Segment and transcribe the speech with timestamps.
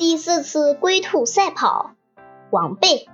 [0.00, 1.90] 第四次龟兔赛跑，
[2.50, 3.06] 王贝。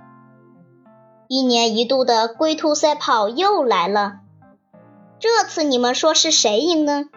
[1.27, 4.19] 一年一度的龟兔赛跑又来了，
[5.19, 7.09] 这次你们说是谁赢呢？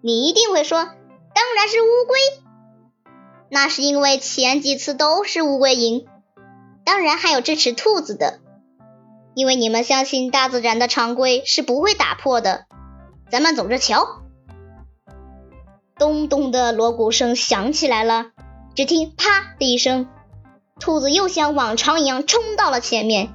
[0.00, 2.18] 你一定会说，当然是乌龟。
[3.48, 6.08] 那是因为前几次都是乌龟赢，
[6.84, 8.40] 当然还有支持兔子的，
[9.34, 12.66] 因为你们相信大自然的常规是不会打破的。
[13.30, 14.20] 咱们走着瞧。
[15.96, 18.32] 咚咚的锣鼓声响起来了，
[18.80, 20.08] 只听啪的一声，
[20.78, 23.28] 兔子又像往常一样冲到了前面，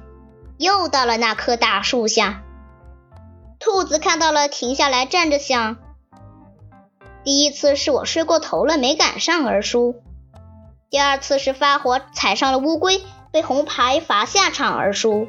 [0.58, 2.42] 又到了那棵大树下。
[3.60, 5.76] 兔子看到了，停下来站着想：
[7.22, 10.02] 第一次是我睡过头了没赶上而输，
[10.90, 15.28] 第二次是发火踩上了乌龟被红牌罚下场而输，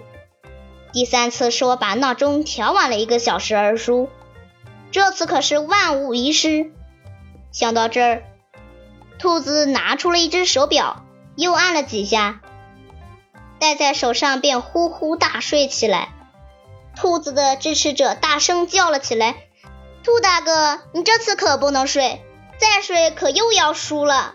[0.93, 4.09] 第三次是我把闹钟调晚了一个小时而输，
[4.89, 6.71] 这次可是万无一失。
[7.51, 8.23] 想到这儿，
[9.19, 11.03] 兔子拿出了一只手表，
[11.35, 12.41] 又按了几下，
[13.59, 16.09] 戴在手上便呼呼大睡起来。
[16.95, 19.35] 兔子的支持者大声叫了起来
[20.03, 22.23] ：“兔大哥，你这次可不能睡，
[22.59, 24.33] 再睡可又要输了。”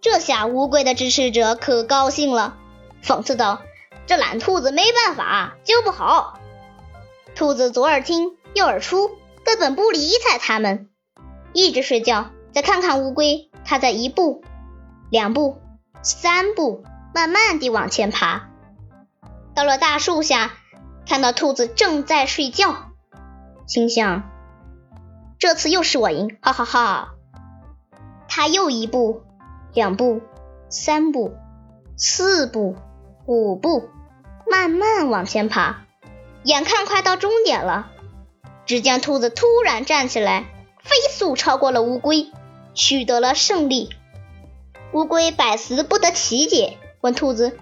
[0.00, 2.56] 这下乌龟的支持者可高兴了，
[3.04, 3.62] 讽刺道
[4.06, 6.38] ：“这懒兔子没办法，教不好。”
[7.34, 9.10] 兔子左耳听右耳出，
[9.44, 10.88] 根本不理睬他们。
[11.52, 14.42] 一直睡觉，再看看乌龟，它在一步、
[15.10, 15.58] 两步、
[16.00, 18.48] 三步，慢慢地往前爬。
[19.54, 20.52] 到了大树下，
[21.04, 22.76] 看到兔子正在睡觉，
[23.66, 24.22] 心想：
[25.38, 27.08] 这次又是我赢，哈哈哈！
[28.28, 29.22] 他又一步、
[29.74, 30.22] 两步、
[30.68, 31.34] 三步、
[31.96, 32.76] 四步、
[33.26, 33.90] 五步，
[34.48, 35.86] 慢慢往前爬，
[36.44, 37.90] 眼看快到终点了，
[38.64, 40.44] 只见兔子突然站起来。
[40.84, 42.30] 飞速超过了乌龟，
[42.76, 43.90] 取得了胜利。
[44.92, 47.58] 乌龟百思不得其解，问兔子：“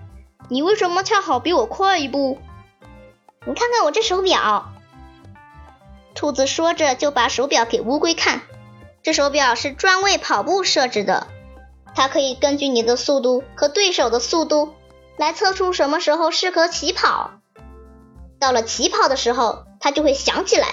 [0.51, 2.39] 你为什么恰好比我快一步？”
[3.47, 4.73] 你看看我这手表。
[6.15, 8.43] 兔子说着就把手表给乌龟看。
[9.03, 11.27] 这手表是专为跑步设置的，
[11.95, 14.75] 它可以根据你的速度和对手的速度
[15.17, 17.33] 来测出什么时候适合起跑。
[18.41, 20.67] 到了起跑的时候，它就会响起来。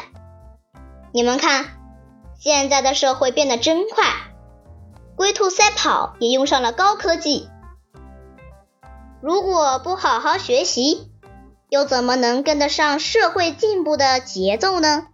[1.14, 1.78] 你们看。
[2.40, 4.04] 现在的社会变得真快，
[5.16, 7.50] 龟兔赛跑也用上了高科技。
[9.22, 11.12] 如果不好好学习，
[11.70, 15.08] 又怎么能跟得上社会进步的节奏呢？